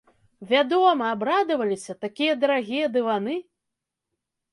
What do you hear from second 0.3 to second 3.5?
Вядома, абрадаваліся, такія дарагія дываны!